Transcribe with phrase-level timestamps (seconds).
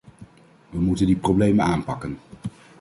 [0.69, 2.17] We moeten die problemen aanpakken.